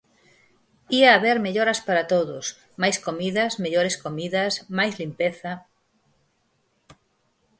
[0.99, 2.45] Ia haber melloras para todos,
[2.81, 5.51] máis comidas, mellores comidas, máis limpeza.